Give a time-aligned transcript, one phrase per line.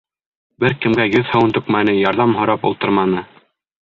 [0.63, 3.23] Бер кемгә йөҙ һыуын түкмәне, ярҙам һорап ултырманы.